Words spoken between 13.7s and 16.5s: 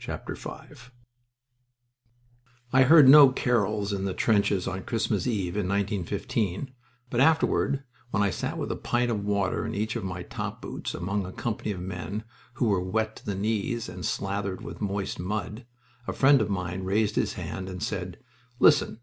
and slathered with moist mud, a friend of